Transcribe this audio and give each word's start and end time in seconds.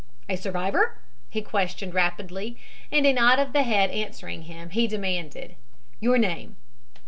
"A 0.27 0.35
survivor?" 0.35 0.97
he 1.29 1.43
questioned 1.43 1.93
rapidly, 1.93 2.57
and 2.91 3.05
a 3.05 3.13
nod 3.13 3.37
of 3.37 3.53
the 3.53 3.61
head 3.61 3.91
answering 3.91 4.41
him, 4.45 4.71
he 4.71 4.87
demanded: 4.87 5.55
"Your 5.99 6.17
name." 6.17 6.55